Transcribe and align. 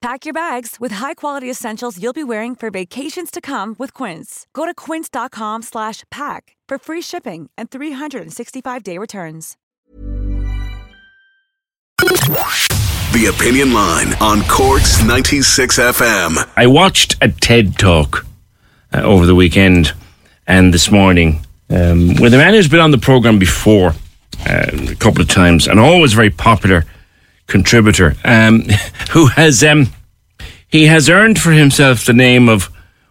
Pack 0.00 0.24
your 0.24 0.32
bags 0.32 0.76
with 0.80 0.92
high-quality 0.92 1.50
essentials 1.50 2.02
you'll 2.02 2.14
be 2.14 2.24
wearing 2.24 2.54
for 2.54 2.70
vacations 2.70 3.30
to 3.30 3.38
come 3.42 3.76
with 3.78 3.92
Quince. 3.92 4.46
Go 4.54 4.64
to 4.64 4.72
quince.com 4.72 5.60
slash 5.60 6.04
pack 6.10 6.56
for 6.66 6.78
free 6.78 7.02
shipping 7.02 7.50
and 7.58 7.70
365-day 7.70 8.96
returns. 8.96 9.58
The 11.98 13.26
Opinion 13.28 13.74
Line 13.74 14.14
on 14.22 14.40
Corks 14.44 15.04
96 15.04 15.78
FM. 15.78 16.50
I 16.56 16.66
watched 16.66 17.16
a 17.20 17.28
TED 17.28 17.76
talk 17.78 18.24
uh, 18.94 19.02
over 19.02 19.26
the 19.26 19.34
weekend 19.34 19.92
and 20.46 20.72
this 20.72 20.90
morning 20.90 21.40
um, 21.68 22.14
with 22.14 22.32
a 22.32 22.38
man 22.38 22.54
who's 22.54 22.68
been 22.68 22.80
on 22.80 22.90
the 22.90 22.96
program 22.96 23.38
before 23.38 23.90
uh, 24.48 24.70
a 24.88 24.94
couple 24.94 25.20
of 25.20 25.28
times 25.28 25.68
and 25.68 25.78
always 25.78 26.14
very 26.14 26.30
popular 26.30 26.86
contributor 27.50 28.14
um, 28.24 28.62
who 29.10 29.26
has 29.26 29.62
um, 29.62 29.88
he 30.68 30.86
has 30.86 31.10
earned 31.10 31.38
for 31.38 31.50
himself 31.50 32.06
the 32.06 32.12
name 32.14 32.48
of 32.48 32.70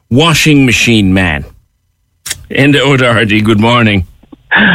washing 0.09 0.65
machine 0.65 1.13
man. 1.13 1.45
Enda 2.49 2.79
O'Doherty, 2.79 3.41
good 3.41 3.59
morning. 3.59 4.07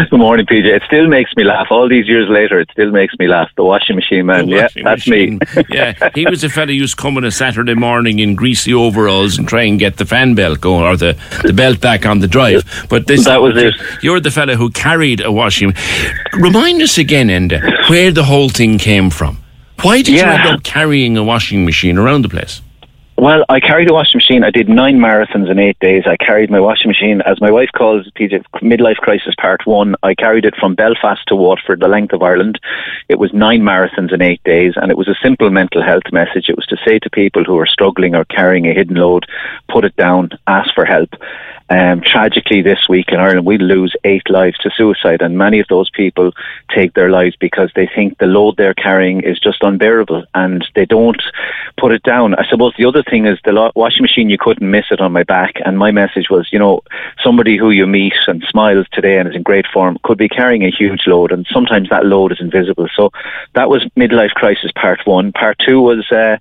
Good 0.08 0.20
morning, 0.20 0.46
PJ. 0.46 0.66
It 0.66 0.82
still 0.86 1.08
makes 1.08 1.34
me 1.36 1.42
laugh. 1.42 1.66
All 1.70 1.88
these 1.88 2.06
years 2.06 2.28
later, 2.30 2.60
it 2.60 2.68
still 2.70 2.92
makes 2.92 3.12
me 3.18 3.26
laugh. 3.26 3.50
The 3.56 3.64
washing 3.64 3.96
machine 3.96 4.26
man. 4.26 4.48
The 4.48 4.54
yeah, 4.56 4.68
that's 4.84 5.06
machine. 5.08 5.40
me. 5.56 5.64
yeah, 5.68 6.10
he 6.14 6.24
was 6.26 6.44
a 6.44 6.48
fella 6.48 6.68
who 6.68 6.74
used 6.74 6.96
to 6.96 7.02
come 7.02 7.16
on 7.16 7.24
a 7.24 7.32
Saturday 7.32 7.74
morning 7.74 8.20
in 8.20 8.36
greasy 8.36 8.72
overalls 8.72 9.36
and 9.36 9.48
try 9.48 9.62
and 9.64 9.80
get 9.80 9.96
the 9.96 10.04
fan 10.04 10.36
belt 10.36 10.60
going 10.60 10.84
or 10.84 10.96
the, 10.96 11.18
the 11.42 11.52
belt 11.52 11.80
back 11.80 12.06
on 12.06 12.20
the 12.20 12.28
drive. 12.28 12.62
But 12.88 13.08
this 13.08 13.24
That 13.24 13.42
was 13.42 13.56
it. 13.56 13.74
You're 14.00 14.20
the 14.20 14.30
fella 14.30 14.54
who 14.54 14.70
carried 14.70 15.20
a 15.20 15.32
washing. 15.32 15.74
Remind 16.34 16.80
us 16.80 16.96
again, 16.96 17.26
Enda, 17.26 17.90
where 17.90 18.12
the 18.12 18.24
whole 18.24 18.50
thing 18.50 18.78
came 18.78 19.10
from. 19.10 19.43
Why 19.82 19.98
did 19.98 20.08
you 20.08 20.16
Yeah. 20.20 20.32
end 20.46 20.54
up 20.54 20.62
carrying 20.62 21.16
a 21.16 21.24
washing 21.24 21.64
machine 21.64 21.98
around 21.98 22.22
the 22.22 22.28
place? 22.28 22.60
Well, 23.16 23.44
I 23.48 23.60
carried 23.60 23.88
a 23.88 23.94
washing 23.94 24.18
machine. 24.18 24.42
I 24.42 24.50
did 24.50 24.68
nine 24.68 24.98
marathons 24.98 25.48
in 25.48 25.58
eight 25.60 25.78
days. 25.78 26.02
I 26.04 26.16
carried 26.16 26.50
my 26.50 26.58
washing 26.58 26.88
machine, 26.88 27.22
as 27.24 27.40
my 27.40 27.50
wife 27.50 27.70
calls 27.72 28.08
it, 28.08 28.14
PJ, 28.14 28.42
midlife 28.60 28.96
crisis 28.96 29.34
part 29.38 29.64
one. 29.66 29.94
I 30.02 30.14
carried 30.14 30.44
it 30.44 30.56
from 30.56 30.74
Belfast 30.74 31.22
to 31.28 31.36
Waterford, 31.36 31.78
the 31.78 31.86
length 31.86 32.12
of 32.12 32.24
Ireland. 32.24 32.58
It 33.08 33.20
was 33.20 33.32
nine 33.32 33.62
marathons 33.62 34.12
in 34.12 34.20
eight 34.20 34.42
days, 34.44 34.72
and 34.76 34.90
it 34.90 34.98
was 34.98 35.06
a 35.06 35.14
simple 35.22 35.48
mental 35.50 35.80
health 35.80 36.10
message. 36.10 36.48
It 36.48 36.56
was 36.56 36.66
to 36.66 36.76
say 36.84 36.98
to 36.98 37.08
people 37.08 37.44
who 37.44 37.56
are 37.56 37.66
struggling 37.66 38.16
or 38.16 38.24
carrying 38.24 38.66
a 38.66 38.74
hidden 38.74 38.96
load, 38.96 39.26
put 39.68 39.84
it 39.84 39.94
down, 39.94 40.30
ask 40.48 40.74
for 40.74 40.84
help. 40.84 41.14
Um, 41.74 42.02
tragically, 42.02 42.62
this 42.62 42.88
week 42.88 43.06
in 43.08 43.18
Ireland, 43.18 43.46
we 43.46 43.58
lose 43.58 43.96
eight 44.04 44.30
lives 44.30 44.56
to 44.58 44.70
suicide, 44.76 45.22
and 45.22 45.36
many 45.36 45.58
of 45.58 45.66
those 45.68 45.90
people 45.90 46.30
take 46.72 46.94
their 46.94 47.10
lives 47.10 47.34
because 47.34 47.72
they 47.74 47.90
think 47.92 48.16
the 48.18 48.26
load 48.26 48.56
they're 48.56 48.74
carrying 48.74 49.24
is 49.24 49.40
just 49.40 49.60
unbearable, 49.60 50.24
and 50.34 50.64
they 50.76 50.86
don't 50.86 51.20
put 51.76 51.90
it 51.90 52.04
down. 52.04 52.36
I 52.36 52.46
suppose 52.48 52.74
the 52.78 52.84
other 52.84 53.02
thing 53.02 53.26
is 53.26 53.40
the 53.44 53.72
washing 53.74 54.02
machine. 54.02 54.30
You 54.30 54.38
couldn't 54.38 54.70
miss 54.70 54.84
it 54.92 55.00
on 55.00 55.10
my 55.10 55.24
back, 55.24 55.54
and 55.64 55.76
my 55.76 55.90
message 55.90 56.30
was, 56.30 56.48
you 56.52 56.60
know, 56.60 56.82
somebody 57.24 57.56
who 57.56 57.70
you 57.72 57.88
meet 57.88 58.14
and 58.28 58.44
smiles 58.48 58.86
today 58.92 59.18
and 59.18 59.28
is 59.28 59.34
in 59.34 59.42
great 59.42 59.66
form 59.66 59.98
could 60.04 60.18
be 60.18 60.28
carrying 60.28 60.62
a 60.62 60.70
huge 60.70 61.08
load, 61.08 61.32
and 61.32 61.44
sometimes 61.52 61.88
that 61.88 62.06
load 62.06 62.30
is 62.30 62.40
invisible. 62.40 62.86
So 62.94 63.10
that 63.54 63.68
was 63.68 63.84
midlife 63.96 64.34
crisis 64.34 64.70
part 64.80 65.00
one. 65.06 65.32
Part 65.32 65.58
two 65.58 65.80
was. 65.80 66.08
Uh, 66.12 66.36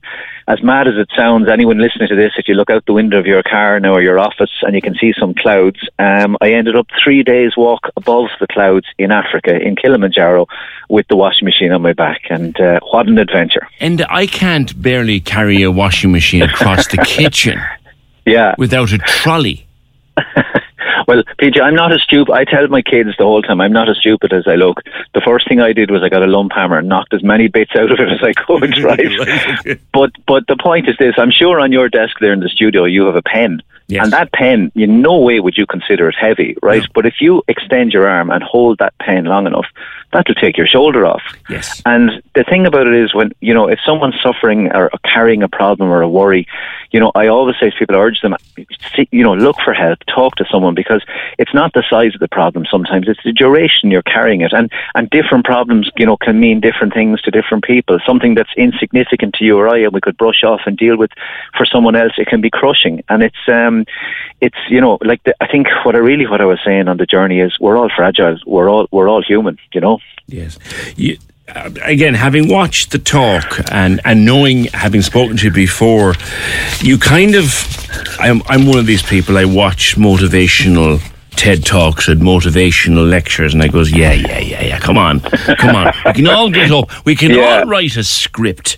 as 0.48 0.62
mad 0.62 0.88
as 0.88 0.96
it 0.98 1.10
sounds, 1.16 1.48
anyone 1.50 1.78
listening 1.80 2.08
to 2.10 2.16
this, 2.16 2.34
if 2.38 2.48
you 2.48 2.54
look 2.56 2.70
out 2.70 2.86
the 2.86 2.94
window 2.94 3.18
of 3.18 3.26
your 3.26 3.44
car 3.44 3.80
now 3.80 3.94
or 3.94 4.02
your 4.02 4.20
office 4.20 4.52
and 4.64 4.76
you 4.76 4.82
can 4.82 4.96
see 4.96 5.14
some 5.18 5.34
clouds, 5.34 5.80
um, 6.00 6.36
I 6.42 6.52
ended 6.54 6.76
up 6.76 6.88
three 7.04 7.24
days 7.24 7.56
walk 7.56 7.90
above 7.96 8.28
the 8.40 8.48
clouds 8.48 8.86
in 8.98 9.12
Africa, 9.12 9.56
in 9.60 9.76
Kilimanjaro, 9.76 10.48
with 10.90 11.08
the 11.08 11.16
washing 11.16 11.46
machine 11.46 11.72
on 11.72 11.82
my 11.82 11.94
back. 11.94 12.22
And 12.30 12.60
uh, 12.60 12.80
what 12.92 13.08
an 13.08 13.18
adventure. 13.18 13.68
And 13.80 14.06
I 14.10 14.28
can't 14.28 14.80
barely 14.82 15.20
carry 15.22 15.64
a 15.64 15.72
washing 15.72 16.12
machine 16.12 16.42
across 16.42 16.88
the 16.88 16.98
kitchen 17.06 17.62
Yeah. 18.26 18.56
without 18.58 18.92
a 18.92 18.98
trolley. 18.98 19.66
Well, 21.08 21.24
PJ, 21.40 21.62
I'm 21.62 21.76
not 21.76 21.92
as 21.92 22.02
stupid. 22.02 22.34
I 22.34 22.46
tell 22.46 22.68
my 22.68 22.82
kids 22.82 23.10
the 23.18 23.24
whole 23.24 23.42
time, 23.42 23.62
I'm 23.62 23.74
not 23.74 23.90
as 23.90 23.98
stupid 23.98 24.34
as 24.34 24.48
I 24.48 24.56
look. 24.56 24.82
The 25.14 25.22
first 25.22 25.48
thing 25.48 25.60
I 25.60 25.74
did 25.74 25.92
was 25.92 26.04
I 26.04 26.10
got 26.10 26.24
a 26.24 26.28
lump 26.28 26.52
hammer 26.54 26.78
and 26.78 26.88
knocked 26.90 27.14
as 27.14 27.24
many 27.24 27.48
bits 27.48 27.72
out 27.76 27.92
of 27.92 28.00
it 28.00 28.10
as 28.12 28.24
I 28.24 28.34
could, 28.34 28.78
right? 28.84 29.80
but 29.94 30.12
but 30.26 30.48
the 30.48 30.58
point 30.58 30.88
is 30.90 30.96
this: 30.98 31.16
I'm 31.18 31.32
sure 31.32 31.60
on 31.60 31.72
your 31.72 31.90
desk 31.90 32.18
there 32.20 32.34
in 32.34 32.40
the 32.40 32.50
studio 32.50 32.86
you 32.86 33.06
have 33.06 33.16
a 33.16 33.22
pen, 33.22 33.62
Yes. 33.88 34.06
and 34.06 34.14
that 34.14 34.32
pen, 34.32 34.72
in 34.76 35.02
no 35.02 35.20
way 35.20 35.40
would 35.40 35.58
you 35.58 35.66
consider 35.66 36.08
it 36.10 36.16
heavy, 36.20 36.56
right? 36.64 36.84
But 36.96 37.06
if 37.06 37.16
you 37.20 37.44
extend 37.48 37.92
your 37.92 38.08
arm 38.08 38.30
and 38.32 38.42
hold 38.42 38.78
that 38.80 38.98
pen 39.00 39.26
long 39.26 39.46
enough, 39.46 39.66
that'll 40.14 40.36
take 40.36 40.58
your 40.58 40.68
shoulder 40.68 41.06
off. 41.06 41.24
Yes. 41.50 41.82
And 41.86 42.22
the 42.36 42.44
thing 42.44 42.66
about 42.66 42.88
it 42.88 42.94
is, 42.94 43.14
when 43.14 43.32
you 43.42 43.54
know, 43.54 43.68
if 43.68 43.80
someone's 43.86 44.16
suffering 44.22 44.72
or 44.72 44.90
carrying 45.04 45.44
a 45.44 45.50
problem 45.50 45.90
or 45.90 46.02
a 46.02 46.10
worry, 46.10 46.48
you 46.92 47.00
know, 47.00 47.12
I 47.16 47.28
always 47.28 47.56
say 47.60 47.70
to 47.70 47.78
people, 47.78 47.96
urge 47.96 48.22
them, 48.22 48.36
you 49.12 49.24
know, 49.24 49.34
look 49.34 49.58
for 49.64 49.74
help, 49.74 50.00
talk 50.08 50.36
to 50.36 50.46
someone 50.50 50.76
because 50.76 51.04
it's 51.38 51.54
not 51.54 51.74
the 51.74 51.84
size 51.90 52.14
of 52.14 52.20
the 52.20 52.28
problem. 52.28 52.66
Sometimes 52.70 53.08
it's 53.08 53.24
the 53.24 53.34
duration 53.34 53.92
you're 53.92 54.04
carrying 54.04 54.42
it, 54.42 54.54
and 54.54 54.72
and 54.96 55.10
different 55.10 55.46
problems, 55.46 55.90
you 55.98 56.06
know, 56.06 56.18
can 56.18 56.40
mean 56.40 56.60
different 56.60 56.94
things 56.94 57.22
to 57.22 57.32
different 57.32 57.64
people. 57.64 58.00
Something 58.06 58.36
that's 58.36 58.54
insignificant 58.56 59.36
to 59.36 59.46
you 59.46 59.58
or 59.58 59.68
I, 59.68 59.80
and 59.80 59.94
we 59.94 60.02
could 60.02 60.18
brush 60.18 60.44
off 60.44 60.62
and 60.66 60.78
deal 60.78 60.98
with, 60.98 61.12
for 61.58 61.66
someone 61.66 61.96
else, 61.96 62.14
it 62.18 62.28
can 62.28 62.42
be 62.42 62.50
crushing. 62.50 63.04
And 63.10 63.24
it's 63.24 63.48
um, 63.48 63.86
it's 64.42 64.58
you 64.70 64.80
know, 64.80 64.98
like 65.02 65.24
the, 65.24 65.36
I 65.42 65.48
think 65.48 65.68
what 65.84 65.96
I 65.96 66.00
really 66.00 66.28
what 66.28 66.42
I 66.42 66.46
was 66.46 66.60
saying 66.64 66.88
on 66.88 66.98
the 66.98 67.06
journey 67.06 67.40
is 67.40 67.60
we're 67.60 67.78
all 67.78 67.90
fragile, 67.96 68.38
we're 68.46 68.70
all 68.70 68.88
we're 68.92 69.10
all 69.10 69.24
human, 69.24 69.58
you 69.74 69.82
know. 69.82 70.00
Yes. 70.28 70.58
You, 70.96 71.18
uh, 71.54 71.70
again, 71.84 72.14
having 72.14 72.48
watched 72.48 72.92
the 72.92 73.00
talk 73.00 73.60
and, 73.72 74.00
and 74.06 74.26
knowing, 74.26 74.66
having 74.74 75.02
spoken 75.02 75.38
to 75.38 75.46
you 75.46 75.52
before, 75.52 76.16
you 76.82 76.98
kind 76.98 77.36
of. 77.36 77.46
I'm, 78.20 78.42
I'm 78.48 78.66
one 78.66 78.80
of 78.80 78.86
these 78.86 79.04
people, 79.04 79.38
I 79.38 79.46
watch 79.46 79.96
motivational 79.98 81.02
TED 81.36 81.66
Talks 81.66 82.08
and 82.08 82.22
motivational 82.22 83.08
lectures, 83.10 83.54
and 83.54 83.62
I 83.62 83.68
goes, 83.68 83.92
yeah, 83.92 84.14
yeah, 84.14 84.40
yeah, 84.40 84.64
yeah, 84.64 84.80
come 84.80 84.98
on, 84.98 85.20
come 85.20 85.76
on. 85.76 85.94
We 86.06 86.14
can 86.14 86.28
all 86.28 86.50
get 86.50 86.72
up. 86.72 86.90
We 87.06 87.16
can 87.16 87.32
Yeah. 87.32 87.60
all 87.60 87.66
write 87.66 87.98
a 87.98 88.04
script 88.04 88.78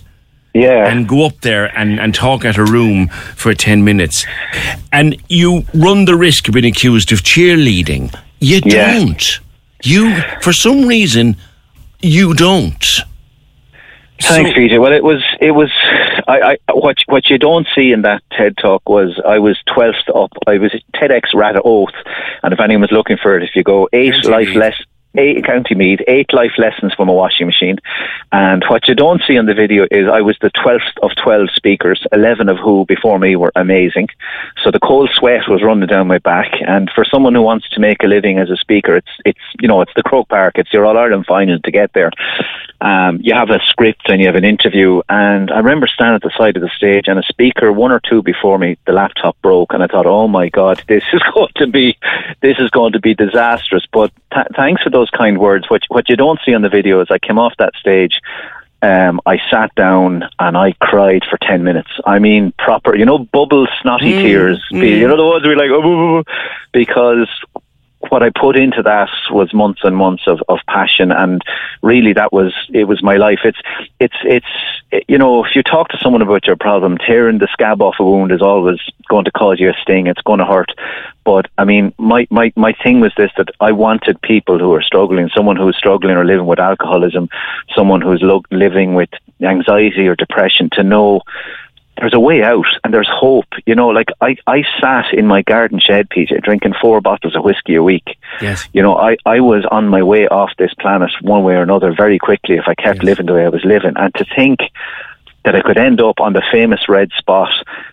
Yeah. 0.54 0.88
and 0.88 1.06
go 1.08 1.24
up 1.26 1.40
there 1.42 1.66
and, 1.78 2.00
and 2.00 2.14
talk 2.14 2.44
at 2.44 2.56
a 2.58 2.64
room 2.64 3.08
for 3.36 3.54
10 3.54 3.84
minutes. 3.84 4.26
And 4.92 5.16
you 5.28 5.64
run 5.74 6.04
the 6.06 6.16
risk 6.16 6.48
of 6.48 6.54
being 6.54 6.66
accused 6.66 7.12
of 7.12 7.20
cheerleading. 7.22 8.14
You 8.40 8.60
Yeah. 8.64 8.92
don't. 8.94 9.40
You, 9.82 10.14
for 10.42 10.52
some 10.52 10.86
reason, 10.86 11.36
you 12.00 12.34
don't. 12.34 12.84
Thanks, 14.20 14.50
So- 14.50 14.56
PJ. 14.56 14.80
Well, 14.80 14.92
it 14.92 15.04
was 15.04 15.22
it 15.40 15.50
was 15.52 15.70
I, 16.26 16.56
I 16.68 16.72
what 16.72 16.96
what 17.06 17.28
you 17.28 17.36
don't 17.38 17.66
see 17.74 17.92
in 17.92 18.02
that 18.02 18.22
TED 18.32 18.56
talk 18.56 18.88
was 18.88 19.20
I 19.26 19.38
was 19.38 19.58
twelfth 19.72 20.08
up. 20.14 20.32
I 20.46 20.56
was 20.58 20.72
TEDx 20.94 21.34
Ratoath, 21.34 21.92
and 22.42 22.52
if 22.54 22.60
anyone 22.60 22.80
was 22.80 22.92
looking 22.92 23.18
for 23.22 23.36
it, 23.36 23.42
if 23.42 23.50
you 23.54 23.62
go 23.62 23.88
eight 23.92 24.24
life 24.24 24.48
Meath. 24.48 24.56
Eight 25.18 25.44
County 25.44 25.74
Meath, 25.74 26.00
eight 26.06 26.32
life 26.32 26.52
lessons 26.58 26.92
from 26.94 27.08
a 27.08 27.12
washing 27.12 27.46
machine. 27.46 27.78
And 28.32 28.64
what 28.68 28.88
you 28.88 28.94
don't 28.94 29.22
see 29.26 29.38
on 29.38 29.46
the 29.46 29.54
video 29.54 29.86
is 29.90 30.08
I 30.08 30.20
was 30.20 30.36
the 30.40 30.50
12th 30.50 30.98
of 31.02 31.10
12 31.22 31.50
speakers, 31.54 32.04
11 32.12 32.48
of 32.48 32.58
who 32.58 32.84
before 32.86 33.18
me 33.18 33.36
were 33.36 33.52
amazing. 33.56 34.08
So 34.62 34.70
the 34.70 34.80
cold 34.80 35.10
sweat 35.14 35.48
was 35.48 35.62
running 35.62 35.88
down 35.88 36.08
my 36.08 36.18
back. 36.18 36.52
And 36.66 36.90
for 36.94 37.04
someone 37.04 37.34
who 37.34 37.42
wants 37.42 37.68
to 37.70 37.80
make 37.80 38.02
a 38.02 38.06
living 38.06 38.38
as 38.38 38.50
a 38.50 38.56
speaker, 38.56 38.96
it's, 38.96 39.10
it's, 39.24 39.40
you 39.60 39.68
know, 39.68 39.80
it's 39.80 39.92
the 39.94 40.02
Croke 40.02 40.28
Park, 40.28 40.54
it's 40.56 40.72
your 40.72 40.84
All 40.84 40.98
Ireland 40.98 41.26
final 41.26 41.58
to 41.60 41.70
get 41.70 41.92
there. 41.92 42.10
Um, 42.80 43.20
you 43.22 43.34
have 43.34 43.50
a 43.50 43.60
script 43.68 44.08
and 44.08 44.20
you 44.20 44.26
have 44.26 44.36
an 44.36 44.44
interview. 44.44 45.00
And 45.08 45.50
I 45.50 45.58
remember 45.58 45.86
standing 45.86 46.16
at 46.16 46.22
the 46.22 46.32
side 46.36 46.56
of 46.56 46.62
the 46.62 46.70
stage 46.76 47.04
and 47.06 47.18
a 47.18 47.22
speaker, 47.22 47.72
one 47.72 47.92
or 47.92 48.00
two 48.00 48.22
before 48.22 48.58
me, 48.58 48.76
the 48.86 48.92
laptop 48.92 49.40
broke. 49.42 49.72
And 49.72 49.82
I 49.82 49.86
thought, 49.86 50.06
oh 50.06 50.28
my 50.28 50.48
God, 50.48 50.82
this 50.88 51.02
is 51.12 51.22
going 51.34 51.52
to 51.56 51.66
be, 51.66 51.96
this 52.42 52.58
is 52.58 52.70
going 52.70 52.92
to 52.92 53.00
be 53.00 53.14
disastrous. 53.14 53.84
But 53.92 54.12
th- 54.32 54.46
thanks 54.56 54.82
for 54.82 54.90
those 54.90 55.05
kind 55.10 55.38
words. 55.38 55.68
What, 55.68 55.82
what 55.88 56.08
you 56.08 56.16
don't 56.16 56.40
see 56.44 56.54
on 56.54 56.62
the 56.62 56.68
video 56.68 57.00
is 57.00 57.08
I 57.10 57.18
came 57.18 57.38
off 57.38 57.54
that 57.58 57.74
stage 57.78 58.20
um, 58.82 59.20
I 59.24 59.38
sat 59.50 59.74
down 59.74 60.24
and 60.38 60.56
I 60.56 60.72
cried 60.72 61.24
for 61.28 61.38
10 61.38 61.64
minutes. 61.64 61.90
I 62.04 62.18
mean, 62.18 62.52
proper, 62.58 62.94
you 62.94 63.04
know, 63.04 63.18
bubble, 63.18 63.66
snotty 63.80 64.12
tears. 64.12 64.64
You 64.70 65.08
know, 65.08 65.16
the 65.16 65.24
ones 65.24 65.44
you're 65.44 65.56
like, 65.56 65.70
oh, 65.72 66.24
because 66.72 67.28
what 68.10 68.22
I 68.22 68.30
put 68.30 68.56
into 68.56 68.82
that 68.82 69.08
was 69.30 69.52
months 69.54 69.80
and 69.84 69.96
months 69.96 70.24
of, 70.26 70.40
of 70.48 70.58
passion, 70.68 71.10
and 71.10 71.42
really 71.82 72.12
that 72.14 72.32
was 72.32 72.54
it 72.72 72.84
was 72.84 73.02
my 73.02 73.16
life. 73.16 73.40
It's 73.44 73.58
it's 74.00 74.16
it's 74.24 75.06
you 75.08 75.18
know 75.18 75.44
if 75.44 75.54
you 75.54 75.62
talk 75.62 75.88
to 75.88 75.98
someone 76.02 76.22
about 76.22 76.46
your 76.46 76.56
problem, 76.56 76.98
tearing 76.98 77.38
the 77.38 77.48
scab 77.52 77.82
off 77.82 77.96
a 77.98 78.04
wound 78.04 78.32
is 78.32 78.42
always 78.42 78.78
going 79.08 79.24
to 79.24 79.32
cause 79.32 79.60
you 79.60 79.70
a 79.70 79.74
sting. 79.80 80.06
It's 80.06 80.22
going 80.22 80.38
to 80.38 80.46
hurt. 80.46 80.72
But 81.24 81.46
I 81.58 81.64
mean, 81.64 81.92
my 81.98 82.26
my 82.30 82.52
my 82.56 82.72
thing 82.82 83.00
was 83.00 83.12
this: 83.16 83.30
that 83.36 83.50
I 83.60 83.72
wanted 83.72 84.20
people 84.22 84.58
who 84.58 84.72
are 84.74 84.82
struggling, 84.82 85.28
someone 85.34 85.56
who's 85.56 85.76
struggling 85.76 86.16
or 86.16 86.24
living 86.24 86.46
with 86.46 86.60
alcoholism, 86.60 87.28
someone 87.74 88.00
who's 88.00 88.22
lo- 88.22 88.44
living 88.50 88.94
with 88.94 89.10
anxiety 89.42 90.06
or 90.06 90.16
depression, 90.16 90.70
to 90.72 90.82
know 90.82 91.20
there's 91.98 92.14
a 92.14 92.20
way 92.20 92.42
out 92.42 92.66
and 92.84 92.92
there's 92.92 93.08
hope. 93.10 93.46
You 93.64 93.74
know, 93.74 93.88
like 93.88 94.08
I, 94.20 94.36
I 94.46 94.62
sat 94.80 95.12
in 95.12 95.26
my 95.26 95.42
garden 95.42 95.80
shed, 95.80 96.08
PJ, 96.10 96.42
drinking 96.42 96.74
four 96.80 97.00
bottles 97.00 97.34
of 97.36 97.44
whiskey 97.44 97.74
a 97.74 97.82
week. 97.82 98.18
Yes. 98.40 98.68
You 98.72 98.82
know, 98.82 98.96
I, 98.96 99.16
I 99.24 99.40
was 99.40 99.64
on 99.70 99.88
my 99.88 100.02
way 100.02 100.26
off 100.28 100.50
this 100.58 100.74
planet 100.78 101.10
one 101.22 101.42
way 101.42 101.54
or 101.54 101.62
another 101.62 101.94
very 101.94 102.18
quickly 102.18 102.56
if 102.56 102.64
I 102.66 102.74
kept 102.74 102.98
Yes. 102.98 103.04
living 103.04 103.26
the 103.26 103.34
way 103.34 103.44
I 103.44 103.48
was 103.48 103.64
living. 103.64 103.94
And 103.96 104.14
to 104.14 104.24
think 104.36 104.60
that 105.46 105.56
I 105.56 105.62
could 105.62 105.78
end 105.78 106.00
up 106.00 106.20
on 106.20 106.34
the 106.34 106.42
famous 106.52 106.88
red 106.88 107.10
spot 107.16 107.50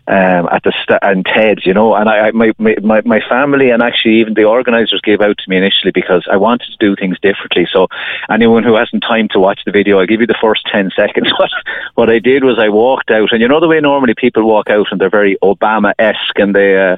um, 0.08 0.50
at 0.52 0.64
the 0.64 0.74
st- 0.84 1.00
and 1.02 1.26
Ted's, 1.26 1.66
you 1.66 1.74
know, 1.74 1.96
and 1.96 2.10
I, 2.10 2.28
I 2.28 2.32
my, 2.32 2.52
my 2.58 3.02
my 3.06 3.22
family 3.30 3.70
and 3.70 3.82
actually 3.82 4.16
even 4.20 4.34
the 4.34 4.44
organisers 4.44 5.00
gave 5.02 5.22
out 5.22 5.38
to 5.38 5.50
me 5.50 5.58
initially 5.58 5.92
because 5.92 6.28
I 6.30 6.36
wanted 6.36 6.72
to 6.72 6.78
do 6.80 6.96
things 6.96 7.18
differently. 7.22 7.68
So 7.72 7.88
anyone 8.30 8.64
who 8.64 8.76
hasn't 8.76 9.04
time 9.04 9.30
to 9.30 9.40
watch 9.40 9.62
the 9.66 9.72
video, 9.72 10.00
I'll 10.00 10.08
give 10.08 10.20
you 10.20 10.28
the 10.28 10.38
first 10.42 10.66
ten 10.72 10.92
seconds. 10.96 11.32
what 11.38 11.52
what 11.96 12.10
I 12.10 12.20
did 12.20 12.44
was 12.44 12.60
I 12.60 12.70
walked 12.70 13.12
out, 13.12 13.32
and 13.32 13.40
you 13.40 13.48
know 13.48 13.60
the 13.60 13.68
way 13.68 13.80
normally 13.80 14.16
people 14.16 14.44
walk 14.44 14.70
out 14.70 14.88
and 14.92 15.00
they're 15.00 15.10
very 15.10 15.38
Obama 15.44 15.94
esque 16.00 16.40
and 16.40 16.56
they, 16.56 16.78
uh, 16.78 16.98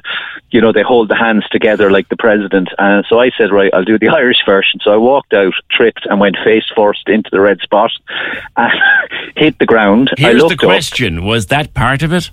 you 0.50 0.60
know, 0.60 0.72
they 0.72 0.82
hold 0.82 1.08
the 1.08 1.16
hands 1.16 1.44
together 1.50 1.90
like 1.90 2.08
the 2.08 2.16
president. 2.16 2.68
And 2.78 3.04
so 3.08 3.20
I 3.20 3.30
said, 3.36 3.52
right, 3.52 3.72
I'll 3.74 3.84
do 3.84 3.98
the 3.98 4.08
Irish 4.22 4.44
version. 4.46 4.80
So 4.82 4.92
I 4.92 4.96
walked 4.96 5.34
out, 5.34 5.54
tripped, 5.70 6.06
and 6.06 6.20
went 6.20 6.36
face 6.44 6.64
first 6.74 7.08
into 7.08 7.28
the 7.30 7.40
red 7.40 7.60
spot, 7.60 7.90
and 8.56 8.72
hit 9.36 9.58
the 9.58 9.66
ground. 9.66 10.10
I 10.18 10.20
Here's 10.20 10.42
the 10.42 10.48
looked 10.48 10.64
up. 10.64 10.68
question: 10.68 11.24
Was 11.24 11.46
that 11.46 11.74
part 11.74 12.02
of 12.02 12.12
it? 12.12 12.30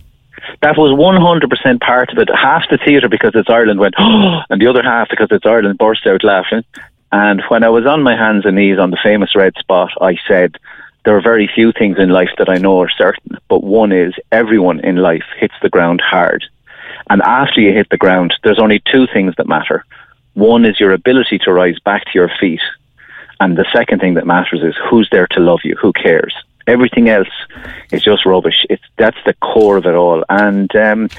That 0.61 0.77
was 0.77 0.91
100% 0.91 1.79
part 1.81 2.11
of 2.11 2.17
it. 2.17 2.29
Half 2.33 2.63
the 2.69 2.77
theatre 2.77 3.07
because 3.09 3.31
it's 3.35 3.49
Ireland 3.49 3.79
went, 3.79 3.95
oh, 3.97 4.41
and 4.49 4.61
the 4.61 4.67
other 4.67 4.83
half 4.83 5.09
because 5.09 5.29
it's 5.31 5.45
Ireland 5.45 5.77
burst 5.77 6.05
out 6.05 6.23
laughing. 6.23 6.63
And 7.11 7.41
when 7.47 7.63
I 7.63 7.69
was 7.69 7.85
on 7.85 8.03
my 8.03 8.15
hands 8.15 8.45
and 8.45 8.55
knees 8.55 8.79
on 8.79 8.91
the 8.91 8.97
famous 9.01 9.35
red 9.35 9.53
spot, 9.57 9.91
I 10.01 10.17
said, 10.27 10.57
there 11.05 11.15
are 11.15 11.21
very 11.21 11.49
few 11.53 11.71
things 11.71 11.97
in 11.99 12.09
life 12.09 12.29
that 12.37 12.49
I 12.49 12.55
know 12.55 12.81
are 12.81 12.89
certain, 12.89 13.37
but 13.49 13.63
one 13.63 13.91
is 13.91 14.13
everyone 14.31 14.79
in 14.79 14.95
life 14.97 15.25
hits 15.37 15.53
the 15.61 15.69
ground 15.69 16.01
hard. 16.01 16.45
And 17.09 17.21
after 17.21 17.59
you 17.59 17.73
hit 17.73 17.89
the 17.89 17.97
ground, 17.97 18.33
there's 18.43 18.59
only 18.59 18.81
two 18.91 19.07
things 19.07 19.35
that 19.37 19.47
matter. 19.47 19.85
One 20.33 20.65
is 20.65 20.79
your 20.79 20.93
ability 20.93 21.39
to 21.39 21.53
rise 21.53 21.77
back 21.79 22.05
to 22.05 22.11
your 22.15 22.31
feet. 22.39 22.61
And 23.39 23.57
the 23.57 23.65
second 23.73 23.99
thing 23.99 24.13
that 24.13 24.25
matters 24.25 24.61
is 24.63 24.75
who's 24.89 25.09
there 25.11 25.27
to 25.31 25.39
love 25.39 25.59
you, 25.63 25.75
who 25.75 25.91
cares. 25.93 26.33
Everything 26.67 27.09
else 27.09 27.27
is 27.91 28.03
just 28.03 28.25
rubbish. 28.25 28.65
It's 28.69 28.83
that's 28.97 29.17
the 29.25 29.33
core 29.35 29.77
of 29.77 29.85
it 29.85 29.95
all. 29.95 30.23
And 30.29 30.73
um, 30.75 31.09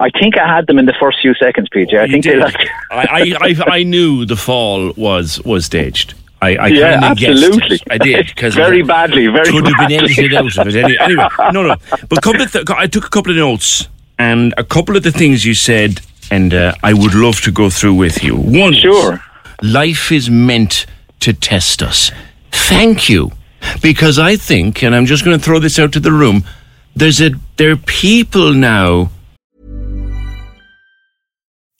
I 0.00 0.10
think 0.10 0.38
I 0.38 0.46
had 0.46 0.66
them 0.66 0.78
in 0.78 0.86
the 0.86 0.94
first 1.00 1.18
few 1.20 1.34
seconds, 1.34 1.68
PJ. 1.74 1.98
I 1.98 2.04
You 2.04 2.12
think 2.12 2.24
did. 2.24 2.34
they 2.34 2.38
like 2.40 2.56
I, 2.90 3.34
I, 3.40 3.64
I, 3.78 3.82
knew 3.82 4.24
the 4.24 4.36
fall 4.36 4.92
was 4.96 5.42
was 5.44 5.66
staged. 5.66 6.14
I, 6.40 6.56
I 6.56 6.66
Yeah, 6.68 7.00
absolutely. 7.02 7.78
I 7.90 7.98
did 7.98 8.26
because 8.34 8.54
Very 8.54 8.82
badly, 8.82 9.26
very 9.28 9.50
could 9.50 9.66
have 9.66 9.88
been 9.88 9.92
edited 10.00 10.34
out 10.34 10.56
of 10.58 10.66
it. 10.68 10.76
Any, 10.84 10.98
anyway, 10.98 11.28
no, 11.52 11.62
no. 11.62 11.76
But 12.08 12.22
couple 12.22 12.42
of 12.42 12.50
th- 12.52 12.64
I 12.70 12.86
took 12.86 13.04
a 13.06 13.10
couple 13.10 13.30
of 13.30 13.36
notes 13.36 13.88
and 14.18 14.52
a 14.56 14.64
couple 14.64 14.96
of 14.96 15.02
the 15.04 15.12
things 15.12 15.44
you 15.44 15.54
said, 15.54 16.00
and 16.30 16.52
uh, 16.52 16.74
I 16.82 16.92
would 16.94 17.14
love 17.14 17.40
to 17.42 17.50
go 17.52 17.70
through 17.70 17.94
with 17.94 18.22
you. 18.24 18.36
One, 18.36 18.72
Sure. 18.74 19.22
life 19.62 20.10
is 20.12 20.28
meant 20.30 20.86
to 21.20 21.32
test 21.32 21.82
us. 21.82 22.10
Thank 22.50 23.08
you, 23.08 23.30
because 23.82 24.18
I 24.18 24.36
think, 24.36 24.82
and 24.82 24.94
I'm 24.94 25.06
just 25.06 25.24
going 25.24 25.38
to 25.38 25.44
throw 25.44 25.58
this 25.58 25.78
out 25.78 25.92
to 25.92 26.00
the 26.00 26.12
room. 26.12 26.44
There's 26.94 27.20
a 27.20 27.30
there 27.56 27.72
are 27.72 27.76
people 27.76 28.52
now 28.52 29.10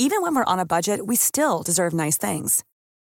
Even 0.04 0.20
when 0.20 0.34
we're 0.34 0.52
on 0.52 0.58
a 0.58 0.66
budget, 0.66 1.06
we 1.06 1.14
still 1.14 1.62
deserve 1.62 1.92
nice 1.92 2.16
things. 2.16 2.64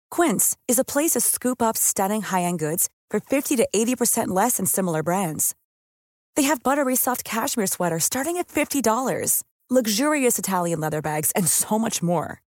Quince 0.09 0.57
is 0.69 0.79
a 0.79 0.85
place 0.85 1.15
to 1.15 1.21
scoop 1.21 1.61
up 1.61 1.77
stunning 1.77 2.23
high-end 2.23 2.61
goods 2.61 2.89
for 3.11 3.19
50 3.19 3.57
to 3.57 3.67
80% 3.75 4.29
less 4.29 4.59
than 4.59 4.67
similar 4.67 5.03
brands. 5.03 5.57
They 6.37 6.45
have 6.45 6.63
buttery 6.63 6.95
soft 6.95 7.25
cashmere 7.25 7.67
sweaters 7.67 8.05
starting 8.05 8.37
at 8.37 8.47
$50, 8.47 9.43
luxurious 9.69 10.39
Italian 10.39 10.79
leather 10.79 11.03
bags, 11.03 11.33
and 11.33 11.49
so 11.49 11.77
much 11.77 12.05
more. 12.05 12.41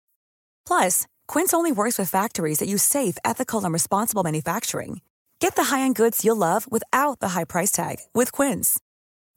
Plus, 0.67 1.07
Quince 1.27 1.51
only 1.51 1.71
works 1.71 1.97
with 1.97 2.07
factories 2.07 2.59
that 2.59 2.69
use 2.69 2.83
safe, 2.83 3.17
ethical, 3.25 3.63
and 3.63 3.73
responsible 3.73 4.21
manufacturing. 4.21 5.01
Get 5.39 5.55
the 5.55 5.75
high-end 5.75 5.95
goods 5.95 6.23
you'll 6.23 6.35
love 6.35 6.71
without 6.71 7.19
the 7.19 7.29
high 7.29 7.45
price 7.45 7.71
tag 7.71 7.97
with 8.13 8.31
Quince. 8.31 8.79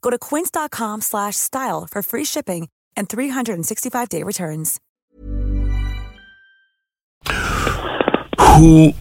Go 0.01 0.11
to 0.11 0.19
quince.com 0.19 1.01
slash 1.01 1.37
style 1.37 1.87
for 1.89 2.03
free 2.03 2.25
shipping 2.25 2.69
and 2.95 3.09
365-day 3.09 4.21
returns. 4.23 4.79
who 8.61 8.93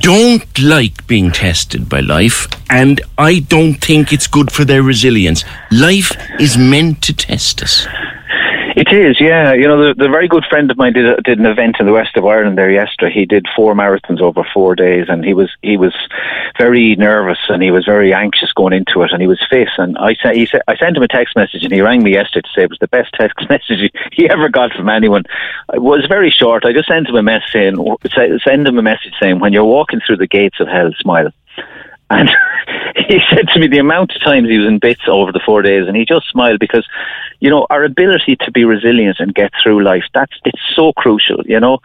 don't 0.00 0.58
like 0.60 1.06
being 1.06 1.32
tested 1.32 1.88
by 1.88 2.00
life, 2.00 2.46
and 2.68 3.00
I 3.18 3.40
don't 3.40 3.74
think 3.74 4.12
it's 4.12 4.26
good 4.26 4.52
for 4.52 4.64
their 4.64 4.82
resilience. 4.82 5.44
Life 5.72 6.12
is 6.38 6.56
meant 6.56 7.02
to 7.02 7.12
test 7.12 7.62
us. 7.62 7.86
It 8.76 8.92
is, 8.92 9.20
yeah. 9.20 9.52
You 9.52 9.66
know, 9.66 9.88
the, 9.88 9.94
the 9.94 10.08
very 10.08 10.28
good 10.28 10.44
friend 10.48 10.70
of 10.70 10.76
mine 10.76 10.92
did 10.92 11.06
a, 11.06 11.20
did 11.22 11.38
an 11.38 11.46
event 11.46 11.76
in 11.80 11.86
the 11.86 11.92
west 11.92 12.16
of 12.16 12.24
Ireland 12.24 12.56
there 12.56 12.70
yesterday. 12.70 13.12
He 13.12 13.26
did 13.26 13.46
four 13.56 13.74
marathons 13.74 14.20
over 14.20 14.46
four 14.54 14.76
days, 14.76 15.06
and 15.08 15.24
he 15.24 15.34
was 15.34 15.50
he 15.62 15.76
was 15.76 15.94
very 16.56 16.94
nervous 16.96 17.38
and 17.48 17.62
he 17.62 17.70
was 17.70 17.84
very 17.84 18.14
anxious 18.14 18.52
going 18.52 18.72
into 18.72 19.02
it, 19.02 19.12
and 19.12 19.20
he 19.20 19.26
was 19.26 19.44
fit. 19.50 19.68
And 19.78 19.98
I 19.98 20.14
sent 20.22 20.36
he 20.36 20.46
said 20.46 20.62
I 20.68 20.76
sent 20.76 20.96
him 20.96 21.02
a 21.02 21.08
text 21.08 21.34
message, 21.34 21.64
and 21.64 21.72
he 21.72 21.80
rang 21.80 22.02
me 22.02 22.12
yesterday 22.12 22.46
to 22.46 22.54
say 22.54 22.62
it 22.62 22.70
was 22.70 22.78
the 22.78 22.88
best 22.88 23.12
text 23.14 23.36
message 23.48 23.80
he, 23.80 23.90
he 24.12 24.30
ever 24.30 24.48
got 24.48 24.72
from 24.72 24.88
anyone. 24.88 25.24
It 25.74 25.82
was 25.82 26.06
very 26.08 26.30
short. 26.30 26.64
I 26.64 26.72
just 26.72 26.88
sent 26.88 27.08
him 27.08 27.16
a 27.16 27.22
message 27.22 27.52
saying, 27.52 27.76
send 28.44 28.68
him 28.68 28.78
a 28.78 28.82
message 28.82 29.14
saying, 29.20 29.40
when 29.40 29.52
you're 29.52 29.64
walking 29.64 30.00
through 30.06 30.18
the 30.18 30.26
gates 30.26 30.60
of 30.60 30.68
hell, 30.68 30.90
smile. 31.00 31.30
And 32.12 32.28
he 33.08 33.20
said 33.30 33.46
to 33.48 33.60
me 33.60 33.68
the 33.68 33.78
amount 33.78 34.16
of 34.16 34.22
times 34.22 34.48
he 34.48 34.58
was 34.58 34.66
in 34.66 34.80
bits 34.80 35.02
over 35.06 35.30
the 35.30 35.40
four 35.44 35.62
days, 35.62 35.86
and 35.86 35.96
he 35.96 36.04
just 36.04 36.28
smiled 36.28 36.58
because, 36.58 36.84
you 37.40 37.50
know, 37.50 37.66
our 37.70 37.84
ability 37.84 38.36
to 38.36 38.50
be 38.50 38.64
resilient 38.64 39.16
and 39.18 39.34
get 39.34 39.50
through 39.62 39.82
life, 39.82 40.04
that's, 40.14 40.32
it's 40.44 40.60
so 40.74 40.92
crucial, 40.92 41.42
you 41.46 41.58
know, 41.58 41.78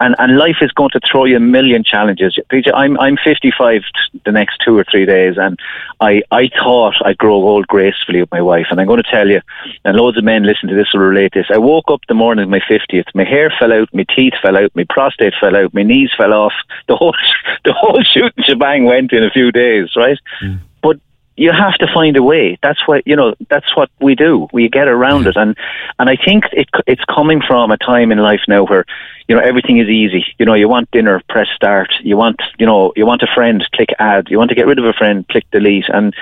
and, 0.00 0.16
and 0.18 0.38
life 0.38 0.56
is 0.62 0.72
going 0.72 0.90
to 0.90 1.00
throw 1.10 1.26
you 1.26 1.36
a 1.36 1.40
million 1.40 1.84
challenges. 1.84 2.38
PJ, 2.50 2.70
I'm, 2.74 2.98
I'm 2.98 3.16
55 3.22 3.82
the 4.24 4.32
next 4.32 4.60
two 4.64 4.76
or 4.76 4.84
three 4.90 5.06
days, 5.06 5.36
and 5.36 5.58
I, 6.00 6.22
I 6.30 6.48
thought 6.48 6.94
I'd 7.04 7.18
grow 7.18 7.34
old 7.34 7.66
gracefully 7.66 8.20
with 8.20 8.32
my 8.32 8.40
wife, 8.40 8.66
and 8.70 8.80
I'm 8.80 8.86
going 8.86 9.02
to 9.02 9.10
tell 9.10 9.28
you, 9.28 9.40
and 9.84 9.96
loads 9.96 10.18
of 10.18 10.24
men 10.24 10.44
listen 10.44 10.68
to 10.68 10.74
this 10.74 10.88
will 10.92 11.00
relate 11.00 11.32
this. 11.34 11.46
I 11.50 11.58
woke 11.58 11.84
up 11.88 12.00
the 12.08 12.14
morning 12.14 12.44
of 12.44 12.50
my 12.50 12.60
50th, 12.60 13.14
my 13.14 13.24
hair 13.24 13.52
fell 13.58 13.72
out, 13.72 13.88
my 13.92 14.06
teeth 14.16 14.34
fell 14.42 14.56
out, 14.56 14.72
my 14.74 14.86
prostate 14.88 15.34
fell 15.40 15.56
out, 15.56 15.74
my 15.74 15.82
knees 15.82 16.10
fell 16.16 16.32
off, 16.32 16.54
the 16.88 16.96
whole, 16.96 17.14
the 17.64 17.74
whole 17.74 18.02
shoot 18.02 18.32
and 18.36 18.46
shebang 18.46 18.86
went 18.86 19.12
in 19.12 19.22
a 19.22 19.30
few 19.30 19.52
days, 19.52 19.90
right? 19.94 20.18
But 20.40 20.71
you 21.36 21.50
have 21.52 21.74
to 21.74 21.86
find 21.92 22.16
a 22.16 22.22
way. 22.22 22.58
That's 22.62 22.86
what 22.86 23.06
you 23.06 23.16
know. 23.16 23.34
That's 23.48 23.76
what 23.76 23.90
we 24.00 24.14
do. 24.14 24.48
We 24.52 24.68
get 24.68 24.88
around 24.88 25.26
it, 25.26 25.36
and 25.36 25.56
and 25.98 26.10
I 26.10 26.16
think 26.16 26.44
it 26.52 26.68
it's 26.86 27.04
coming 27.06 27.40
from 27.46 27.70
a 27.70 27.76
time 27.76 28.12
in 28.12 28.18
life 28.18 28.42
now 28.48 28.64
where 28.64 28.84
you 29.28 29.34
know 29.34 29.42
everything 29.42 29.78
is 29.78 29.88
easy. 29.88 30.24
You 30.38 30.46
know, 30.46 30.54
you 30.54 30.68
want 30.68 30.90
dinner, 30.90 31.20
press 31.28 31.48
start. 31.54 31.92
You 32.02 32.16
want 32.16 32.40
you 32.58 32.66
know 32.66 32.92
you 32.96 33.06
want 33.06 33.22
a 33.22 33.28
friend, 33.34 33.66
click 33.74 33.90
add. 33.98 34.28
You 34.28 34.38
want 34.38 34.50
to 34.50 34.54
get 34.54 34.66
rid 34.66 34.78
of 34.78 34.84
a 34.84 34.92
friend, 34.92 35.26
click 35.28 35.44
delete. 35.50 35.88
And 35.88 36.14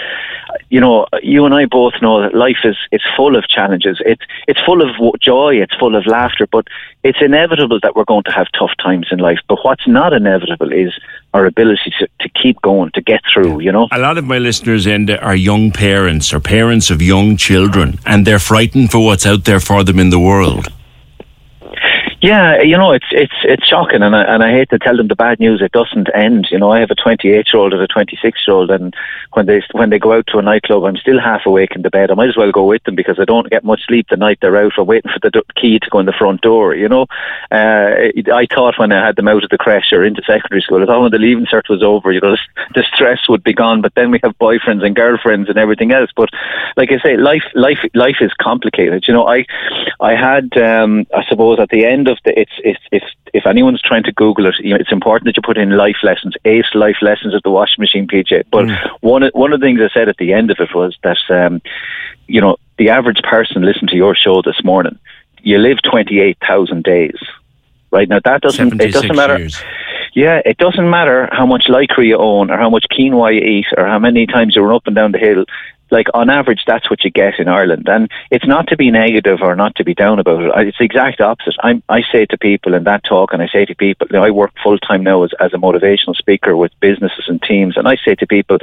you 0.68 0.80
know, 0.80 1.06
you 1.22 1.44
and 1.44 1.54
I 1.54 1.66
both 1.66 1.94
know 2.02 2.22
that 2.22 2.34
life 2.34 2.58
is 2.64 2.76
it's 2.92 3.04
full 3.16 3.36
of 3.36 3.48
challenges. 3.48 4.00
It's 4.04 4.22
it's 4.46 4.60
full 4.64 4.82
of 4.82 5.20
joy. 5.20 5.56
It's 5.56 5.74
full 5.76 5.96
of 5.96 6.06
laughter. 6.06 6.46
But 6.46 6.66
it's 7.02 7.18
inevitable 7.20 7.80
that 7.82 7.96
we're 7.96 8.04
going 8.04 8.24
to 8.24 8.32
have 8.32 8.46
tough 8.58 8.72
times 8.82 9.08
in 9.10 9.18
life. 9.18 9.38
But 9.48 9.58
what's 9.62 9.86
not 9.86 10.12
inevitable 10.12 10.72
is 10.72 10.92
our 11.32 11.46
ability 11.46 11.92
to, 11.98 12.08
to 12.20 12.28
keep 12.40 12.60
going, 12.62 12.90
to 12.92 13.00
get 13.00 13.22
through. 13.32 13.60
You 13.60 13.72
know. 13.72 13.88
A 13.92 13.98
lot 13.98 14.18
of 14.18 14.24
my 14.24 14.38
listeners 14.38 14.86
end 14.86 15.10
are 15.10 15.36
young 15.36 15.70
parents 15.70 16.32
or 16.32 16.40
parents 16.40 16.90
of 16.90 17.00
young 17.00 17.36
children, 17.36 17.98
and 18.04 18.26
they're 18.26 18.38
frightened 18.38 18.90
for 18.90 19.04
what's 19.04 19.26
out 19.26 19.44
there 19.44 19.60
for 19.60 19.84
them 19.84 19.98
in 19.98 20.10
the 20.10 20.20
world. 20.20 20.68
Yeah, 22.22 22.60
you 22.60 22.76
know, 22.76 22.92
it's 22.92 23.06
it's 23.12 23.32
it's 23.44 23.66
shocking, 23.66 24.02
and 24.02 24.14
I, 24.14 24.22
and 24.24 24.42
I 24.42 24.50
hate 24.50 24.68
to 24.70 24.78
tell 24.78 24.94
them 24.94 25.08
the 25.08 25.16
bad 25.16 25.40
news. 25.40 25.62
It 25.62 25.72
doesn't 25.72 26.14
end. 26.14 26.48
You 26.50 26.58
know, 26.58 26.70
I 26.70 26.80
have 26.80 26.90
a 26.90 26.94
28 26.94 27.46
year 27.50 27.62
old 27.62 27.72
and 27.72 27.80
a 27.80 27.86
26 27.86 28.38
year 28.46 28.54
old, 28.54 28.70
and 28.70 28.94
when 29.32 29.46
they 29.46 29.62
when 29.72 29.88
they 29.88 29.98
go 29.98 30.12
out 30.12 30.26
to 30.26 30.36
a 30.36 30.42
nightclub, 30.42 30.84
I'm 30.84 30.98
still 30.98 31.18
half 31.18 31.46
awake 31.46 31.70
in 31.74 31.80
the 31.80 31.88
bed. 31.88 32.10
I 32.10 32.14
might 32.14 32.28
as 32.28 32.36
well 32.36 32.52
go 32.52 32.66
with 32.66 32.84
them 32.84 32.94
because 32.94 33.18
I 33.18 33.24
don't 33.24 33.48
get 33.48 33.64
much 33.64 33.86
sleep 33.86 34.08
the 34.10 34.18
night 34.18 34.36
they're 34.42 34.58
out. 34.58 34.74
or 34.76 34.84
waiting 34.84 35.10
for 35.10 35.30
the 35.30 35.42
key 35.56 35.78
to 35.78 35.88
go 35.88 35.98
in 35.98 36.04
the 36.04 36.12
front 36.12 36.42
door. 36.42 36.74
You 36.74 36.90
know, 36.90 37.06
uh, 37.50 38.12
I 38.34 38.46
thought 38.54 38.78
when 38.78 38.92
I 38.92 39.06
had 39.06 39.16
them 39.16 39.28
out 39.28 39.42
of 39.42 39.48
the 39.48 39.56
creche 39.56 39.90
or 39.90 40.04
into 40.04 40.20
secondary 40.26 40.60
school, 40.60 40.82
I 40.82 40.86
thought 40.86 41.00
when 41.00 41.12
the 41.12 41.18
leaving 41.18 41.46
cert 41.46 41.70
was 41.70 41.82
over, 41.82 42.12
you 42.12 42.20
know, 42.20 42.36
the 42.74 42.84
stress 42.94 43.30
would 43.30 43.42
be 43.42 43.54
gone. 43.54 43.80
But 43.80 43.94
then 43.94 44.10
we 44.10 44.20
have 44.22 44.36
boyfriends 44.36 44.84
and 44.84 44.94
girlfriends 44.94 45.48
and 45.48 45.56
everything 45.56 45.90
else. 45.90 46.10
But 46.14 46.28
like 46.76 46.90
I 46.92 47.00
say, 47.02 47.16
life 47.16 47.44
life 47.54 47.78
life 47.94 48.16
is 48.20 48.32
complicated. 48.42 49.04
You 49.08 49.14
know, 49.14 49.26
I 49.26 49.46
I 50.00 50.14
had 50.14 50.54
um, 50.58 51.06
I 51.16 51.24
suppose 51.24 51.58
at 51.58 51.70
the 51.70 51.86
end 51.86 52.09
of 52.10 52.18
the 52.24 52.38
it's 52.38 52.52
if 52.64 52.76
if 52.92 53.02
if 53.32 53.46
anyone's 53.46 53.80
trying 53.80 54.02
to 54.02 54.12
Google 54.12 54.46
it, 54.46 54.54
you 54.58 54.70
know, 54.70 54.76
it's 54.80 54.92
important 54.92 55.26
that 55.26 55.36
you 55.36 55.42
put 55.42 55.56
in 55.56 55.76
life 55.76 55.96
lessons, 56.02 56.34
ace 56.44 56.74
life 56.74 56.96
lessons 57.00 57.34
of 57.34 57.42
the 57.42 57.50
washing 57.50 57.80
machine, 57.80 58.06
PJ. 58.06 58.44
But 58.50 58.66
mm. 58.66 58.90
one 59.00 59.22
one 59.32 59.52
of 59.52 59.60
the 59.60 59.66
things 59.66 59.80
I 59.80 59.88
said 59.92 60.08
at 60.08 60.18
the 60.18 60.32
end 60.32 60.50
of 60.50 60.58
it 60.60 60.74
was 60.74 60.98
that 61.02 61.18
um, 61.30 61.62
you 62.26 62.40
know 62.40 62.56
the 62.76 62.90
average 62.90 63.22
person 63.22 63.62
listened 63.62 63.88
to 63.90 63.96
your 63.96 64.14
show 64.14 64.42
this 64.42 64.62
morning. 64.62 64.98
You 65.42 65.58
live 65.58 65.78
twenty 65.82 66.20
eight 66.20 66.38
thousand 66.46 66.84
days, 66.84 67.16
right 67.90 68.08
now. 68.08 68.20
That 68.22 68.42
doesn't 68.42 68.80
it 68.80 68.92
doesn't 68.92 69.16
matter. 69.16 69.38
Years. 69.38 69.62
Yeah, 70.12 70.40
it 70.44 70.58
doesn't 70.58 70.90
matter 70.90 71.28
how 71.30 71.46
much 71.46 71.66
lycra 71.68 72.04
you 72.04 72.16
own 72.16 72.50
or 72.50 72.58
how 72.58 72.68
much 72.68 72.84
quinoa 72.90 73.32
you 73.34 73.42
eat 73.42 73.66
or 73.76 73.86
how 73.86 74.00
many 74.00 74.26
times 74.26 74.56
you 74.56 74.62
run 74.62 74.74
up 74.74 74.86
and 74.86 74.96
down 74.96 75.12
the 75.12 75.18
hill 75.18 75.44
like 75.90 76.06
on 76.14 76.30
average, 76.30 76.62
that's 76.66 76.88
what 76.88 77.04
you 77.04 77.10
get 77.10 77.38
in 77.38 77.48
Ireland. 77.48 77.88
And 77.88 78.10
it's 78.30 78.46
not 78.46 78.68
to 78.68 78.76
be 78.76 78.90
negative 78.90 79.38
or 79.42 79.54
not 79.56 79.74
to 79.76 79.84
be 79.84 79.94
down 79.94 80.18
about 80.18 80.42
it. 80.42 80.68
It's 80.68 80.78
the 80.78 80.84
exact 80.84 81.20
opposite. 81.20 81.56
I'm, 81.62 81.82
I 81.88 82.02
say 82.12 82.26
to 82.26 82.38
people 82.38 82.74
in 82.74 82.84
that 82.84 83.04
talk, 83.04 83.32
and 83.32 83.42
I 83.42 83.48
say 83.48 83.64
to 83.64 83.74
people, 83.74 84.06
you 84.10 84.18
know, 84.18 84.24
I 84.24 84.30
work 84.30 84.52
full 84.62 84.78
time 84.78 85.02
now 85.02 85.22
as, 85.22 85.30
as 85.40 85.52
a 85.52 85.56
motivational 85.56 86.14
speaker 86.16 86.56
with 86.56 86.72
businesses 86.80 87.24
and 87.28 87.42
teams, 87.42 87.76
and 87.76 87.88
I 87.88 87.96
say 88.04 88.14
to 88.14 88.26
people, 88.26 88.58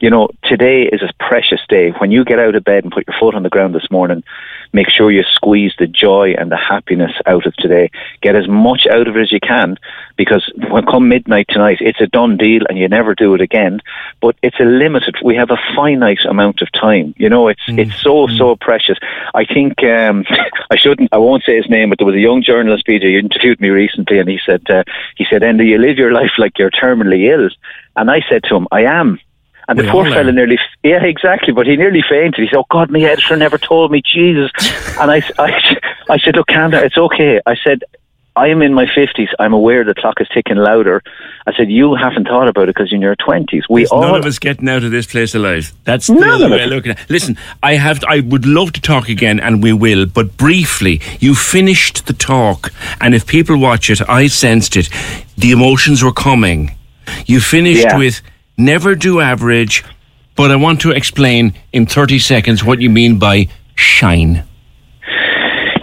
you 0.00 0.10
know, 0.10 0.28
today 0.44 0.84
is 0.84 1.02
a 1.02 1.12
precious 1.18 1.60
day. 1.68 1.90
When 1.90 2.10
you 2.10 2.24
get 2.24 2.38
out 2.38 2.54
of 2.54 2.64
bed 2.64 2.84
and 2.84 2.92
put 2.92 3.06
your 3.06 3.16
foot 3.18 3.34
on 3.34 3.42
the 3.42 3.50
ground 3.50 3.74
this 3.74 3.90
morning, 3.90 4.24
make 4.72 4.88
sure 4.88 5.10
you 5.10 5.22
squeeze 5.34 5.74
the 5.78 5.86
joy 5.86 6.34
and 6.38 6.50
the 6.50 6.56
happiness 6.56 7.12
out 7.26 7.46
of 7.46 7.54
today. 7.56 7.90
Get 8.22 8.36
as 8.36 8.48
much 8.48 8.86
out 8.90 9.08
of 9.08 9.16
it 9.16 9.20
as 9.20 9.32
you 9.32 9.40
can, 9.40 9.76
because 10.16 10.50
when 10.70 10.86
come 10.86 11.08
midnight 11.08 11.46
tonight, 11.48 11.78
it's 11.80 12.00
a 12.00 12.06
done 12.06 12.36
deal, 12.36 12.62
and 12.68 12.78
you 12.78 12.88
never 12.88 13.14
do 13.14 13.34
it 13.34 13.40
again. 13.40 13.80
But 14.20 14.36
it's 14.42 14.58
a 14.60 14.64
limited. 14.64 15.16
We 15.22 15.36
have 15.36 15.50
a 15.50 15.58
finite 15.76 16.24
amount 16.28 16.61
of 16.62 16.72
time. 16.72 17.14
You 17.18 17.28
know, 17.28 17.48
it's 17.48 17.62
mm. 17.68 17.78
it's 17.78 18.00
so 18.00 18.26
mm. 18.26 18.38
so 18.38 18.56
precious. 18.56 18.98
I 19.34 19.44
think 19.44 19.82
um, 19.84 20.24
I 20.70 20.76
shouldn't. 20.76 21.10
I 21.12 21.18
won't 21.18 21.44
say 21.44 21.56
his 21.56 21.68
name, 21.68 21.90
but 21.90 21.98
there 21.98 22.06
was 22.06 22.16
a 22.16 22.20
young 22.20 22.42
journalist, 22.42 22.86
Peter, 22.86 23.10
who 23.10 23.18
interviewed 23.18 23.60
me 23.60 23.68
recently, 23.68 24.18
and 24.18 24.28
he 24.28 24.40
said 24.44 24.62
uh, 24.70 24.84
he 25.16 25.26
said, 25.28 25.42
"Enda, 25.42 25.66
you 25.66 25.78
live 25.78 25.98
your 25.98 26.12
life 26.12 26.32
like 26.38 26.58
you're 26.58 26.70
terminally 26.70 27.30
ill," 27.30 27.50
and 27.96 28.10
I 28.10 28.22
said 28.28 28.44
to 28.44 28.56
him, 28.56 28.66
"I 28.72 28.84
am." 28.84 29.20
And 29.68 29.78
the 29.78 29.84
we 29.84 29.90
poor 29.90 30.04
fella 30.04 30.32
nearly, 30.32 30.58
yeah, 30.82 31.04
exactly. 31.04 31.52
But 31.52 31.68
he 31.68 31.76
nearly 31.76 32.02
fainted. 32.02 32.42
He 32.42 32.48
said, 32.48 32.56
"Oh 32.56 32.66
God, 32.68 32.90
my 32.90 33.00
editor 33.00 33.36
never 33.36 33.58
told 33.58 33.92
me, 33.92 34.02
Jesus." 34.02 34.50
and 34.98 35.10
I, 35.10 35.22
I, 35.38 35.78
I 36.10 36.18
said, 36.18 36.36
"Look, 36.36 36.48
Kanda, 36.48 36.82
it's 36.82 36.98
okay." 36.98 37.40
I 37.46 37.54
said, 37.56 37.84
I 38.34 38.48
am 38.48 38.62
in 38.62 38.72
my 38.72 38.86
50s. 38.86 39.28
I'm 39.38 39.52
aware 39.52 39.84
the 39.84 39.94
clock 39.94 40.20
is 40.20 40.28
ticking 40.32 40.56
louder. 40.56 41.02
I 41.46 41.54
said, 41.54 41.70
You 41.70 41.94
haven't 41.94 42.26
thought 42.26 42.48
about 42.48 42.64
it 42.64 42.74
because 42.74 42.90
you're 42.90 42.96
in 42.96 43.02
your 43.02 43.16
20s. 43.16 43.64
We 43.68 43.86
all. 43.86 44.00
None 44.00 44.14
of 44.14 44.24
us 44.24 44.38
getting 44.38 44.68
out 44.68 44.84
of 44.84 44.90
this 44.90 45.06
place 45.06 45.34
alive. 45.34 45.72
That's 45.84 46.06
the 46.06 46.14
way 46.14 46.62
I'm 46.62 46.70
looking 46.70 46.92
at 46.92 47.10
Listen, 47.10 47.36
I, 47.62 47.74
have, 47.74 48.02
I 48.04 48.20
would 48.20 48.46
love 48.46 48.72
to 48.72 48.80
talk 48.80 49.10
again, 49.10 49.38
and 49.38 49.62
we 49.62 49.74
will, 49.74 50.06
but 50.06 50.36
briefly, 50.38 51.00
you 51.20 51.34
finished 51.34 52.06
the 52.06 52.14
talk, 52.14 52.72
and 53.00 53.14
if 53.14 53.26
people 53.26 53.58
watch 53.58 53.90
it, 53.90 54.00
I 54.08 54.28
sensed 54.28 54.76
it. 54.76 54.88
The 55.36 55.50
emotions 55.50 56.02
were 56.02 56.12
coming. 56.12 56.74
You 57.26 57.40
finished 57.40 57.84
yeah. 57.84 57.98
with 57.98 58.22
never 58.56 58.94
do 58.94 59.20
average, 59.20 59.84
but 60.36 60.50
I 60.50 60.56
want 60.56 60.80
to 60.82 60.90
explain 60.90 61.54
in 61.72 61.84
30 61.84 62.18
seconds 62.18 62.64
what 62.64 62.80
you 62.80 62.88
mean 62.88 63.18
by 63.18 63.48
shine. 63.74 64.44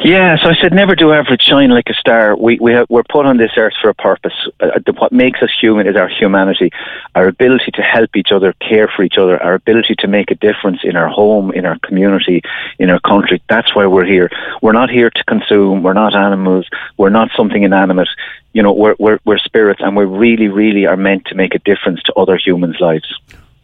Yeah, 0.10 0.38
so 0.42 0.50
I 0.50 0.56
said, 0.60 0.74
never 0.74 0.96
do 0.96 1.14
average 1.14 1.44
shine 1.44 1.70
like 1.70 1.88
a 1.88 1.94
star. 1.94 2.36
We 2.36 2.58
we 2.60 2.72
have, 2.72 2.88
we're 2.90 3.04
put 3.04 3.28
on 3.28 3.38
this 3.38 3.52
earth 3.58 3.76
for 3.80 3.90
a 3.90 3.94
purpose. 3.94 4.34
Uh, 4.60 4.80
the, 4.84 4.94
what 4.94 5.12
makes 5.12 5.40
us 5.44 5.52
human 5.62 5.86
is 5.86 5.96
our 5.96 6.10
humanity, 6.10 6.72
our 7.14 7.28
ability 7.28 7.70
to 7.76 7.84
help 7.84 8.16
each 8.16 8.32
other, 8.32 8.54
care 8.54 8.88
for 8.88 9.04
each 9.04 9.20
other, 9.20 9.40
our 9.44 9.54
ability 9.54 9.94
to 10.00 10.08
make 10.08 10.32
a 10.32 10.36
difference 10.48 10.80
in 10.84 10.96
our 10.96 11.10
home, 11.10 11.52
in 11.52 11.64
our 11.64 11.78
community, 11.84 12.42
in 12.80 12.90
our 12.90 13.00
country. 13.02 13.40
That's 13.48 13.76
why 13.76 13.86
we're 13.86 14.04
here. 14.04 14.32
We're 14.64 14.72
not 14.72 14.90
here 14.90 15.12
to 15.12 15.24
consume. 15.26 15.84
We're 15.84 15.94
not 15.94 16.16
animals. 16.16 16.68
We're 16.98 17.12
not 17.12 17.30
something 17.38 17.62
inanimate. 17.62 18.10
You 18.54 18.64
know, 18.64 18.74
we're 18.74 18.96
we're, 18.98 19.20
we're 19.26 19.38
spirits, 19.38 19.80
and 19.84 19.96
we 19.96 20.06
really, 20.06 20.48
really 20.48 20.88
are 20.88 20.98
meant 20.98 21.26
to 21.26 21.36
make 21.36 21.54
a 21.54 21.60
difference 21.60 22.02
to 22.08 22.14
other 22.16 22.36
humans' 22.44 22.78
lives. 22.80 23.14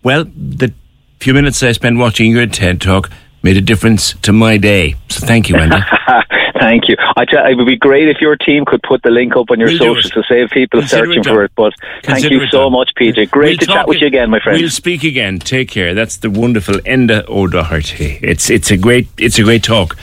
Well, 0.03 0.25
the 0.25 0.71
few 1.19 1.33
minutes 1.33 1.63
I 1.63 1.71
spent 1.71 1.97
watching 1.97 2.29
your 2.29 2.45
TED 2.45 2.81
talk 2.81 3.09
made 3.45 3.57
a 3.57 3.61
difference 3.61 4.13
to 4.23 4.33
my 4.33 4.57
day. 4.57 4.95
So 5.09 5.25
thank 5.25 5.49
you, 5.49 5.55
Andy. 5.55 5.77
Thank 6.57 6.87
you. 6.87 6.95
I 7.15 7.25
tell, 7.25 7.45
it 7.45 7.55
would 7.55 7.67
be 7.67 7.75
great 7.75 8.07
if 8.07 8.21
your 8.21 8.35
team 8.37 8.65
could 8.65 8.81
put 8.81 9.03
the 9.03 9.11
link 9.11 9.35
up 9.35 9.51
on 9.51 9.59
your 9.59 9.69
we'll 9.69 9.77
socials 9.77 10.09
to 10.13 10.23
save 10.27 10.49
people 10.49 10.79
Consider 10.79 11.05
searching 11.05 11.23
for 11.23 11.43
it. 11.43 11.51
But 11.55 11.73
Consider 12.01 12.39
thank 12.39 12.41
you 12.41 12.47
so 12.47 12.69
much, 12.71 12.91
PJ. 12.99 13.29
Great 13.29 13.49
we'll 13.49 13.57
to 13.57 13.65
chat 13.67 13.87
with 13.87 14.01
you 14.01 14.07
again, 14.07 14.31
my 14.31 14.39
friend. 14.39 14.59
We'll 14.59 14.71
speak 14.71 15.03
again. 15.03 15.37
Take 15.37 15.69
care. 15.69 15.93
That's 15.93 16.17
the 16.17 16.31
wonderful 16.31 16.75
Enda 16.79 17.27
O'Doherty. 17.27 18.17
It's 18.21 18.49
it's 18.49 18.71
a 18.71 18.77
great 18.77 19.07
it's 19.17 19.37
a 19.37 19.43
great 19.43 19.63
talk. 19.63 19.95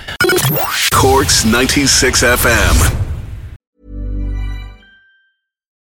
Corks 0.92 1.44
ninety 1.44 1.86
six 1.86 2.22
FM. 2.22 3.01